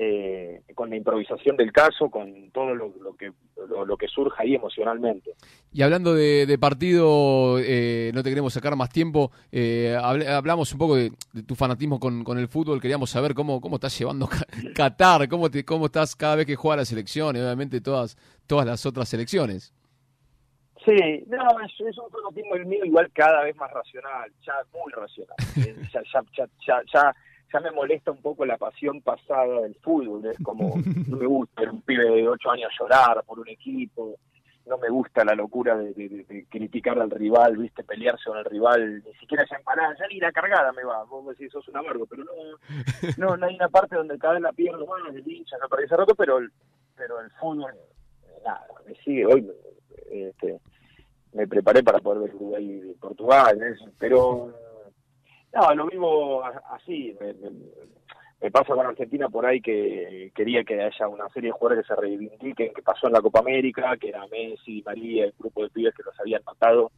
eh, 0.00 0.62
con 0.76 0.90
la 0.90 0.96
improvisación 0.96 1.56
del 1.56 1.72
caso, 1.72 2.08
con 2.08 2.52
todo 2.52 2.72
lo, 2.72 2.94
lo 3.02 3.16
que 3.16 3.32
lo, 3.68 3.84
lo 3.84 3.96
que 3.96 4.06
surja 4.06 4.44
ahí 4.44 4.54
emocionalmente. 4.54 5.32
Y 5.72 5.82
hablando 5.82 6.14
de, 6.14 6.46
de 6.46 6.56
partido, 6.58 7.58
eh, 7.58 8.12
no 8.14 8.22
te 8.22 8.28
queremos 8.28 8.52
sacar 8.52 8.76
más 8.76 8.90
tiempo. 8.90 9.32
eh, 9.50 9.96
habl- 10.00 10.24
hablamos 10.28 10.72
un 10.72 10.78
poco 10.78 10.94
de, 10.94 11.10
de 11.32 11.42
tu 11.42 11.56
fanatismo 11.56 11.98
con, 11.98 12.22
con 12.22 12.38
el 12.38 12.46
fútbol. 12.46 12.80
Queríamos 12.80 13.10
saber 13.10 13.34
cómo, 13.34 13.60
cómo 13.60 13.74
estás 13.76 13.98
llevando 13.98 14.28
Qatar, 14.76 15.28
cómo, 15.28 15.50
te, 15.50 15.64
cómo 15.64 15.86
estás 15.86 16.14
cada 16.14 16.36
vez 16.36 16.46
que 16.46 16.54
juega 16.54 16.76
la 16.76 16.84
selección 16.84 17.34
y 17.34 17.40
obviamente 17.40 17.80
todas, 17.80 18.16
todas 18.46 18.66
las 18.66 18.86
otras 18.86 19.08
selecciones. 19.08 19.74
Sí, 20.84 21.24
no, 21.26 21.38
es, 21.66 21.72
es 21.86 21.98
un 21.98 22.08
fanatismo 22.08 22.54
el 22.54 22.64
mío 22.66 22.84
igual 22.84 23.10
cada 23.12 23.42
vez 23.42 23.54
más 23.56 23.70
racional, 23.72 24.30
ya 24.46 24.54
muy 24.72 24.92
racional. 24.92 25.36
Eh, 25.56 25.74
ya, 25.92 26.00
ya, 26.14 26.22
ya, 26.66 26.82
ya, 26.94 27.14
ya, 27.52 27.58
ya 27.58 27.60
me 27.60 27.70
molesta 27.70 28.10
un 28.10 28.22
poco 28.22 28.44
la 28.46 28.56
pasión 28.56 29.00
pasada 29.02 29.60
del 29.62 29.74
fútbol, 29.76 30.26
es 30.26 30.38
como, 30.42 30.74
no 31.08 31.16
me 31.16 31.26
gusta 31.26 31.60
ver 31.62 31.70
un 31.70 31.82
pibe 31.82 32.04
de 32.04 32.28
ocho 32.28 32.50
años 32.50 32.70
llorar 32.78 33.22
por 33.24 33.38
un 33.40 33.48
equipo, 33.48 34.16
no 34.66 34.76
me 34.76 34.90
gusta 34.90 35.24
la 35.24 35.34
locura 35.34 35.76
de, 35.78 35.94
de- 35.94 36.08
de- 36.10 36.24
de 36.24 36.46
criticar 36.46 36.98
al 36.98 37.10
rival, 37.10 37.56
viste, 37.56 37.82
pelearse 37.84 38.24
con 38.26 38.36
el 38.36 38.44
rival, 38.44 39.02
ni 39.02 39.14
siquiera 39.14 39.44
esa 39.44 39.56
empanada, 39.56 39.96
ya 39.98 40.06
ni 40.08 40.20
la 40.20 40.30
cargada 40.30 40.72
me 40.72 40.84
va, 40.84 41.04
vos 41.04 41.24
me 41.24 41.30
decís, 41.30 41.50
sos 41.50 41.66
un 41.68 41.76
amargo, 41.78 42.04
pero 42.06 42.24
no, 42.24 42.32
no, 43.16 43.36
no 43.38 43.46
hay 43.46 43.54
una 43.54 43.68
parte 43.70 43.96
donde 43.96 44.18
cada 44.18 44.34
vez 44.34 44.42
la 44.42 44.52
pierdo 44.52 44.86
más, 44.86 45.14
el 45.14 45.26
hincha, 45.26 45.56
no 45.58 45.68
perdí 45.68 45.84
ese 45.84 45.96
rato, 45.96 46.14
pero 46.14 46.36
el, 46.38 46.50
pero 46.94 47.18
el 47.20 47.30
fútbol, 47.32 47.72
eh, 47.72 48.42
nada, 48.44 48.66
me 48.86 48.94
sigue, 48.96 49.24
hoy 49.24 49.50
este, 50.10 50.60
me 51.32 51.46
preparé 51.46 51.82
para 51.82 52.00
poder 52.00 52.20
ver 52.24 52.34
Uruguay 52.34 52.82
y 52.90 52.94
Portugal, 52.94 53.58
¿eh? 53.62 53.74
pero 53.98 54.52
no, 55.60 55.74
lo 55.74 55.86
vivo 55.86 56.44
a- 56.44 56.62
así, 56.72 57.16
me, 57.20 57.34
me- 57.34 57.50
me 58.40 58.50
pasa 58.52 58.74
con 58.74 58.86
Argentina 58.86 59.28
por 59.28 59.44
ahí 59.46 59.60
que 59.60 60.30
quería 60.34 60.62
que 60.62 60.80
haya 60.80 61.08
una 61.08 61.28
serie 61.30 61.48
de 61.48 61.52
jugadores 61.58 61.84
que 61.86 61.94
se 61.94 62.00
reivindiquen, 62.00 62.72
que 62.72 62.82
pasó 62.82 63.08
en 63.08 63.14
la 63.14 63.20
Copa 63.20 63.40
América, 63.40 63.96
que 63.96 64.10
era 64.10 64.26
Messi, 64.28 64.80
María, 64.86 65.24
el 65.24 65.34
grupo 65.36 65.64
de 65.64 65.70
pibes 65.70 65.94
que 65.94 66.04
los 66.04 66.18
habían 66.20 66.42
matado, 66.44 66.92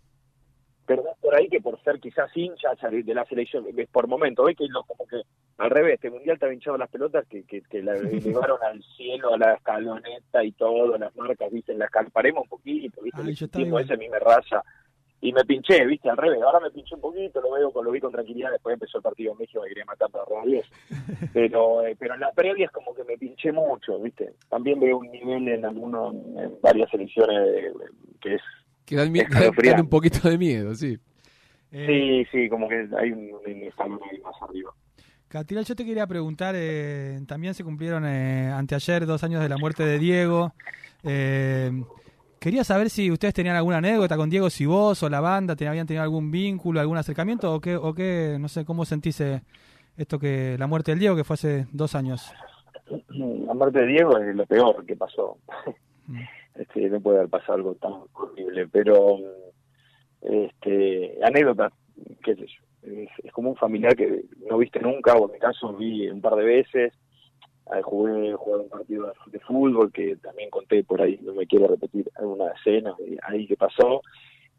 pero 0.84 1.02
es 1.08 1.16
por 1.18 1.34
ahí 1.34 1.48
que 1.48 1.60
por 1.60 1.80
ser 1.82 1.98
quizás 2.00 2.30
hinchas 2.36 2.76
de 2.90 3.14
la 3.14 3.24
selección, 3.24 3.64
es 3.74 3.88
por 3.88 4.06
momento, 4.08 4.42
hoy 4.42 4.54
que 4.54 4.66
los 4.68 4.84
como 4.86 5.06
que 5.06 5.22
al 5.58 5.70
revés, 5.70 5.94
este 5.94 6.10
mundial 6.10 6.38
te 6.38 6.46
ha 6.46 6.52
hinchado 6.52 6.76
las 6.78 6.90
pelotas 6.90 7.26
que, 7.28 7.44
que, 7.44 7.62
que 7.62 7.82
la 7.82 7.94
elevaron 7.96 8.58
al 8.62 8.82
cielo, 8.96 9.32
a 9.34 9.38
la 9.38 9.54
escaloneta 9.54 10.44
y 10.44 10.52
todo, 10.52 10.98
las 10.98 11.14
marcas, 11.16 11.50
viste, 11.52 11.74
la 11.74 11.86
escal- 11.86 12.10
paremos 12.10 12.42
un 12.44 12.48
poquito, 12.50 13.00
viste, 13.02 13.20
Ay, 13.22 13.34
yo 13.34 13.46
ese 13.78 13.94
a 13.94 13.96
mí 13.96 14.08
me 14.08 14.18
raya. 14.18 14.62
Y 15.22 15.32
me 15.32 15.44
pinché, 15.44 15.84
viste, 15.84 16.08
al 16.08 16.16
revés, 16.16 16.40
ahora 16.42 16.60
me 16.60 16.70
pinché 16.70 16.94
un 16.94 17.02
poquito, 17.02 17.40
lo 17.40 17.52
veo, 17.52 17.82
lo 17.82 17.90
vi 17.90 18.00
con 18.00 18.10
tranquilidad, 18.10 18.50
después 18.50 18.72
empezó 18.74 18.98
el 18.98 19.02
partido 19.02 19.32
en 19.32 19.38
México, 19.38 19.60
me 19.62 19.68
quería 19.68 19.84
matar 19.84 20.08
para 20.10 20.24
Real 20.24 20.64
pero 21.34 21.84
eh, 21.86 21.94
pero 21.98 22.14
en 22.14 22.20
la 22.20 22.32
previa 22.32 22.66
es 22.66 22.70
como 22.72 22.94
que 22.94 23.04
me 23.04 23.18
pinché 23.18 23.52
mucho, 23.52 24.00
viste. 24.00 24.32
También 24.48 24.80
veo 24.80 24.98
un 24.98 25.10
nivel 25.10 25.48
en 25.48 25.64
algunos, 25.64 26.14
en 26.14 26.54
varias 26.62 26.90
selecciones 26.90 27.36
eh, 27.54 27.72
que 28.20 28.34
es 28.36 28.42
Que 28.86 28.96
dan, 28.96 29.14
Escalofriante. 29.14 29.70
dan 29.70 29.80
un 29.80 29.90
poquito 29.90 30.28
de 30.28 30.38
miedo, 30.38 30.74
sí. 30.74 30.98
Eh, 31.72 31.86
Sí, 31.86 32.26
sí, 32.32 32.48
como 32.48 32.68
que 32.68 32.88
hay 32.98 33.12
un, 33.12 33.30
un 33.34 33.62
escalón 33.62 34.00
ahí 34.10 34.18
más 34.20 34.34
arriba. 34.40 34.72
Catilal, 35.28 35.64
yo 35.64 35.76
te 35.76 35.84
quería 35.84 36.06
preguntar, 36.08 36.56
eh, 36.58 37.20
también 37.28 37.54
se 37.54 37.62
cumplieron 37.62 38.04
eh, 38.04 38.50
anteayer 38.50 39.06
dos 39.06 39.22
años 39.22 39.40
de 39.40 39.48
la 39.48 39.58
muerte 39.58 39.84
de 39.84 39.98
Diego. 40.00 40.52
Eh, 41.04 41.70
quería 42.40 42.64
saber 42.64 42.90
si 42.90 43.10
ustedes 43.10 43.34
tenían 43.34 43.54
alguna 43.54 43.78
anécdota 43.78 44.16
con 44.16 44.30
Diego, 44.30 44.50
si 44.50 44.66
vos 44.66 45.02
o 45.02 45.08
la 45.08 45.20
banda 45.20 45.54
te 45.54 45.68
habían 45.68 45.86
tenido 45.86 46.02
algún 46.02 46.30
vínculo, 46.30 46.80
algún 46.80 46.96
acercamiento, 46.96 47.54
o 47.54 47.60
qué, 47.60 47.76
o 47.76 47.94
qué 47.94 48.38
no 48.40 48.48
sé, 48.48 48.64
cómo 48.64 48.84
sentís 48.84 49.20
eh, 49.20 49.42
esto 49.96 50.18
que 50.18 50.56
la 50.58 50.66
muerte 50.66 50.90
del 50.90 50.98
Diego, 50.98 51.14
que 51.14 51.24
fue 51.24 51.34
hace 51.34 51.66
dos 51.70 51.94
años. 51.94 52.32
La 53.08 53.54
muerte 53.54 53.80
de 53.80 53.86
Diego 53.86 54.18
es 54.18 54.34
lo 54.34 54.46
peor 54.46 54.84
que 54.84 54.96
pasó. 54.96 55.38
Mm. 56.06 56.20
Este, 56.52 56.90
no 56.90 57.00
puede 57.00 57.18
haber 57.18 57.30
pasado 57.30 57.54
algo 57.54 57.74
tan 57.76 57.92
horrible, 58.12 58.68
pero 58.68 59.18
este, 60.20 61.16
anécdota, 61.22 61.72
qué 62.22 62.34
sé 62.34 62.44
yo. 62.46 62.62
Es, 62.82 63.08
es 63.22 63.32
como 63.32 63.50
un 63.50 63.56
familiar 63.56 63.96
que 63.96 64.24
no 64.46 64.58
viste 64.58 64.78
nunca, 64.80 65.14
o 65.14 65.26
en 65.26 65.32
mi 65.32 65.38
caso 65.38 65.72
vi 65.74 66.08
un 66.10 66.20
par 66.20 66.34
de 66.34 66.44
veces. 66.44 66.92
Eh, 67.74 67.82
Jugué, 67.82 68.32
jugué 68.34 68.56
un 68.58 68.68
partido 68.68 69.12
de, 69.30 69.38
fútbol 69.40 69.92
que 69.92 70.16
también 70.16 70.50
conté 70.50 70.82
por 70.84 71.00
ahí, 71.02 71.18
no 71.22 71.34
me 71.34 71.46
quiero 71.46 71.66
repetir 71.68 72.10
alguna 72.16 72.50
escena 72.52 72.94
ahí 73.22 73.46
que 73.46 73.56
pasó. 73.56 74.02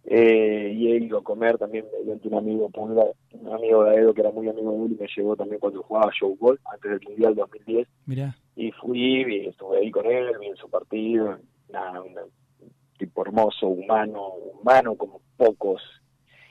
Eh, 0.04 0.74
y 0.76 0.92
he 0.92 0.96
ido 0.98 1.20
a 1.20 1.24
comer 1.24 1.60
también 1.60 1.86
mediante 2.00 2.28
un 2.28 2.34
amigo, 2.36 2.70
Pulga, 2.70 3.04
un 3.34 3.54
amigo 3.54 3.84
de 3.84 3.98
Edo 3.98 4.14
que 4.16 4.22
era 4.22 4.32
muy 4.32 4.50
amigo 4.50 4.72
de 4.72 4.86
él 4.86 4.92
y 4.94 5.02
me 5.02 5.08
llevó 5.16 5.36
también 5.36 5.60
cuando 5.60 5.84
jugaba 5.84 6.12
Showball 6.12 6.60
antes 6.74 6.90
del 6.92 7.02
Mundial 7.08 7.36
2010 7.36 7.88
Mirá, 8.08 8.36
y 8.56 8.72
fui, 8.72 9.22
y 9.22 9.48
estuve 9.48 9.78
ahí 9.78 9.92
con 9.92 10.08
él, 10.08 10.32
vi 10.40 10.48
en 10.48 10.56
su 10.56 10.68
partido, 10.70 11.38
nada, 11.70 12.02
un 12.02 12.16
tipo 12.98 13.22
hermoso, 13.22 13.68
humano, 13.68 14.30
humano 14.60 14.96
como 14.96 15.22
pocos, 15.38 15.84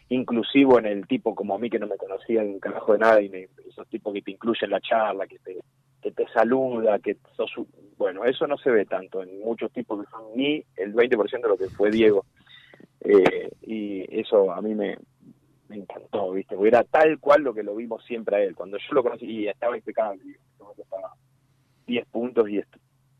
inclusivo 0.09 0.79
en 0.79 0.87
el 0.87 1.07
tipo 1.09 1.35
como 1.35 1.55
a 1.55 1.59
mí 1.59 1.69
que 1.69 1.79
no 1.81 1.87
me 1.89 1.97
conocía 1.97 2.43
un 2.43 2.61
carajo 2.61 2.93
de 2.93 2.99
nada, 3.01 3.21
y 3.21 3.29
me- 3.29 3.49
esos 3.69 3.87
tipos 3.89 4.13
que 4.15 4.23
te 4.23 4.31
incluyen 4.31 4.67
en 4.67 4.71
la 4.71 4.81
charla, 4.81 5.27
que 5.27 5.39
te, 5.41 5.57
que 6.03 6.11
te 6.13 6.27
saluda, 6.29 6.99
que 6.99 7.17
sos, 7.37 7.57
un- 7.59 7.69
bueno, 7.97 8.25
eso 8.25 8.47
no 8.47 8.57
se 8.59 8.71
ve 8.71 8.85
tanto 8.87 9.23
en 9.23 9.41
muchos 9.41 9.71
tipos 9.73 10.05
que 10.05 10.11
son 10.11 10.23
ni 10.35 10.65
el 10.77 10.95
20% 10.95 11.43
de 11.43 11.49
lo 11.49 11.59
que 11.59 11.69
fue 11.69 11.91
Diego, 11.91 12.25
Eh, 13.03 13.51
y 13.63 14.21
eso 14.21 14.53
a 14.53 14.61
mí 14.61 14.75
me, 14.75 14.99
encantó, 15.71 16.33
¿viste? 16.33 16.55
Porque 16.55 16.69
era 16.69 16.85
tal 16.85 17.19
cual 17.19 17.43
lo 17.43 17.55
que 17.55 17.63
lo 17.63 17.75
vimos 17.77 18.05
siempre 18.05 18.37
a 18.37 18.41
él, 18.41 18.55
cuando 18.55 18.77
yo 18.77 18.93
lo 18.95 19.03
conocí, 19.03 19.27
y 19.27 19.49
estaba 19.49 19.77
impecable, 19.77 20.23
estaba 20.77 21.15
10 21.87 22.07
puntos 22.09 22.49
y 22.51 22.59
es, 22.59 22.67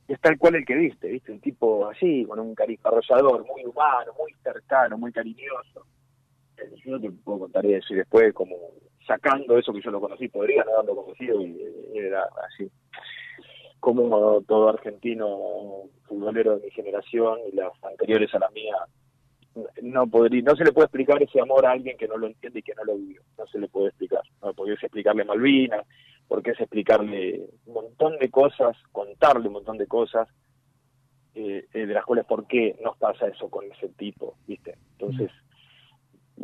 y 0.09 0.13
es 0.13 0.21
tal 0.21 0.37
cual 0.39 0.57
el 0.57 0.65
que 0.67 0.75
viste, 0.75 1.09
¿viste? 1.09 1.33
Un 1.33 1.41
tipo 1.41 1.89
así, 1.89 2.25
con 2.27 2.41
un 2.41 2.55
carisma 2.55 2.91
arrollador, 2.91 3.47
muy 3.47 3.65
humano, 3.65 4.13
muy 4.19 4.33
cercano, 4.43 4.99
muy 4.99 5.13
cariñoso. 5.13 5.87
Yo 6.85 7.01
te 7.01 7.11
puedo 7.11 7.41
contar 7.41 7.65
eso 7.67 7.95
y 7.95 7.97
después 7.97 8.35
como 8.35 8.57
sacando 9.11 9.59
eso 9.59 9.73
que 9.73 9.81
yo 9.81 9.91
lo 9.91 10.01
conocí, 10.01 10.29
podría 10.29 10.63
no 10.63 10.75
haberlo 10.75 11.03
conocido 11.03 11.41
y, 11.43 11.61
era 11.95 12.29
así. 12.47 12.71
Como 13.81 14.41
todo 14.43 14.69
argentino 14.69 15.89
futbolero 16.05 16.57
de 16.57 16.67
mi 16.67 16.71
generación 16.71 17.41
y 17.51 17.57
las 17.57 17.73
anteriores 17.83 18.33
a 18.35 18.39
la 18.39 18.51
mía, 18.51 18.77
no 19.83 20.07
podría, 20.07 20.43
no 20.43 20.55
se 20.55 20.65
le 20.65 20.73
puede 20.73 20.87
explicar 20.87 21.21
ese 21.21 21.41
amor 21.41 21.67
a 21.67 21.73
alguien 21.73 21.97
que 21.97 22.07
no 22.07 22.17
lo 22.17 22.29
entiende 22.29 22.61
y 22.61 22.63
que 22.63 22.75
no 22.75 22.85
lo 22.85 22.97
vivió. 22.97 23.23
No 23.37 23.47
se 23.49 23.59
le 23.59 23.67
puede 23.67 23.89
explicar. 23.89 24.23
No 24.43 24.55
podés 24.55 24.81
explicarle 24.81 25.25
Malvinas, 25.25 25.87
porque 26.29 26.53
es 26.53 26.61
explicarle 26.61 27.49
un 27.67 27.75
montón 27.75 28.17
de 28.19 28.31
cosas, 28.31 28.77
contarle 28.93 29.49
un 29.49 29.55
montón 29.55 29.77
de 29.77 29.89
cosas, 29.89 30.29
eh, 31.35 31.67
eh, 31.73 31.87
de 31.87 31.95
las 31.95 32.05
cuales 32.05 32.27
por 32.27 32.47
qué 32.47 32.77
nos 32.81 32.97
pasa 32.97 33.27
eso 33.27 33.49
con 33.51 33.65
ese 33.65 33.89
tipo, 33.89 34.37
¿viste? 34.47 34.77
Entonces, 34.93 35.33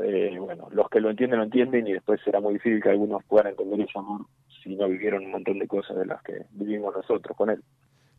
eh, 0.02 0.36
bueno, 0.38 0.68
los 0.72 0.88
que 0.88 1.00
lo 1.00 1.10
entienden 1.10 1.38
lo 1.38 1.44
entienden 1.44 1.86
y 1.86 1.92
después 1.92 2.20
será 2.24 2.40
muy 2.40 2.54
difícil 2.54 2.82
que 2.82 2.90
algunos 2.90 3.24
puedan 3.24 3.48
entender 3.48 3.80
ese 3.80 3.98
amor 3.98 4.22
si 4.62 4.74
no 4.76 4.88
vivieron 4.88 5.24
un 5.24 5.30
montón 5.30 5.58
de 5.58 5.66
cosas 5.66 5.96
de 5.96 6.06
las 6.06 6.22
que 6.22 6.44
vivimos 6.52 6.94
nosotros 6.94 7.36
con 7.36 7.50
él. 7.50 7.62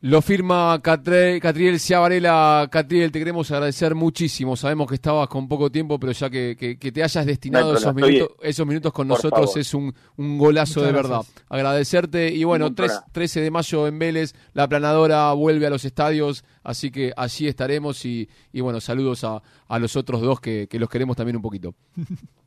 Lo 0.02 0.22
firma 0.22 0.80
Catre- 0.84 1.40
Catriel 1.42 1.80
Ciavarela. 1.80 2.68
Catriel, 2.72 3.12
te 3.12 3.18
queremos 3.18 3.50
agradecer 3.52 3.96
muchísimo. 3.96 4.56
Sabemos 4.56 4.88
que 4.88 4.94
estabas 4.94 5.28
con 5.28 5.48
poco 5.48 5.72
tiempo, 5.72 6.00
pero 6.00 6.12
ya 6.12 6.30
que, 6.30 6.56
que- 6.56 6.78
que 6.78 6.92
te 6.92 7.02
hayas 7.04 7.26
destinado 7.26 7.72
No 7.72 7.78
esos, 7.80 7.96
minutos, 7.96 8.30
esos 8.44 8.68
minutos 8.68 8.94
con 8.94 9.08
por 9.08 9.18
nosotros 9.18 9.46
favor. 9.48 9.60
es 9.60 9.74
un, 9.74 9.92
un 10.18 10.38
golazo 10.38 10.82
Muchas 10.82 10.94
de 10.94 11.00
gracias. 11.00 11.34
verdad. 11.34 11.44
Agradecerte 11.50 12.30
y 12.32 12.44
bueno, 12.44 12.66
Ningún 12.66 12.76
tres- 12.76 12.92
problema. 12.92 13.12
13 13.12 13.42
de 13.42 13.52
mayo 13.52 13.88
en 13.88 13.98
Vélez, 14.00 14.34
la 14.54 14.68
planadora 14.70 15.34
vuelve 15.34 15.66
a 15.66 15.72
los 15.72 15.84
estadios, 15.84 16.46
así 16.64 16.92
que 16.92 17.12
allí 17.18 17.48
estaremos 17.48 18.06
y, 18.06 18.30
y 18.54 18.62
bueno, 18.62 18.80
saludos 18.80 19.24
a, 19.24 19.42
a 19.68 19.80
los 19.80 19.96
otros 19.96 20.22
dos 20.22 20.40
que, 20.40 20.68
que 20.70 20.78
los 20.78 20.90
queremos 20.90 21.16
también 21.18 21.38
un 21.38 21.42
poquito. 21.42 21.74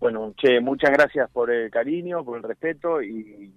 Bueno, 0.00 0.34
che, 0.36 0.58
muchas 0.60 0.90
gracias 0.90 1.30
por 1.30 1.48
el 1.48 1.70
cariño, 1.70 2.24
por 2.24 2.36
el 2.36 2.42
respeto 2.42 3.00
y 3.00 3.52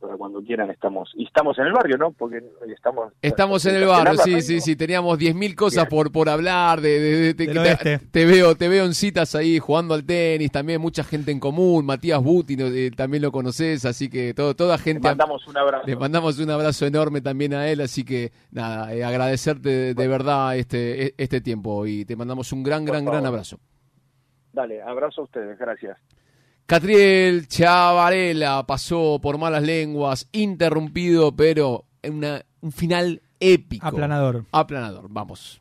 para 0.00 0.16
cuando 0.16 0.42
quieran 0.42 0.70
estamos. 0.70 1.10
Y 1.14 1.24
estamos 1.24 1.58
en 1.58 1.66
el 1.66 1.72
barrio, 1.72 1.96
¿no? 1.96 2.12
Porque 2.12 2.42
estamos... 2.74 3.12
Estamos 3.22 3.64
en 3.66 3.76
el 3.76 3.86
barrio, 3.86 4.18
sí, 4.18 4.42
sí, 4.42 4.60
sí, 4.60 4.76
teníamos 4.76 5.18
10.000 5.18 5.54
cosas 5.54 5.84
Bien. 5.84 5.88
por, 5.88 6.12
por 6.12 6.28
hablar, 6.28 6.80
de, 6.80 7.00
de- 7.00 7.16
de- 7.16 7.34
de- 7.34 7.44
Del 7.46 7.52
que 7.54 7.58
oeste. 7.58 7.98
te, 7.98 8.06
te 8.06 8.26
veo 8.26 8.54
te 8.54 8.68
veo 8.68 8.84
en 8.84 8.92
citas 8.94 9.34
ahí 9.34 9.58
jugando 9.58 9.94
al 9.94 10.04
tenis, 10.04 10.50
también 10.52 10.80
mucha 10.80 11.02
gente 11.04 11.30
en 11.32 11.40
común, 11.40 11.86
Matías 11.86 12.22
Buti, 12.22 12.56
eh, 12.58 12.90
también 12.94 13.22
lo 13.22 13.32
conoces, 13.32 13.84
así 13.86 14.10
que 14.10 14.34
todo, 14.34 14.54
toda 14.54 14.76
Te 14.76 14.82
gente... 14.82 15.08
mandamos 15.08 15.46
un 15.48 15.56
abrazo. 15.56 15.86
Le 15.86 15.96
mandamos 15.96 16.38
un 16.38 16.50
abrazo 16.50 16.84
enorme 16.86 17.20
también 17.22 17.54
a 17.54 17.66
él, 17.68 17.80
así 17.80 18.04
que 18.04 18.30
nada, 18.50 18.92
eh, 18.94 19.02
agradecerte 19.04 19.68
de, 19.68 19.94
de 19.94 20.08
verdad 20.08 20.56
este, 20.56 21.06
e- 21.06 21.14
este 21.16 21.40
tiempo 21.40 21.86
y 21.86 22.04
te 22.04 22.14
mandamos 22.14 22.52
un 22.52 22.62
gran, 22.62 22.84
Por 22.84 22.92
gran, 22.92 23.04
gran 23.06 23.24
abrazo. 23.26 23.58
Dale, 24.52 24.82
abrazo 24.82 25.22
a 25.22 25.24
ustedes, 25.24 25.58
gracias. 25.58 25.96
Catriel 26.66 27.48
Chavarela 27.48 28.66
pasó 28.66 29.18
por 29.20 29.38
malas 29.38 29.62
lenguas, 29.62 30.28
interrumpido, 30.32 31.34
pero 31.36 31.84
en 32.02 32.14
una- 32.14 32.44
un 32.60 32.72
final 32.72 33.20
épico. 33.40 33.86
Aplanador. 33.86 34.46
Aplanador, 34.52 35.06
vamos. 35.10 35.60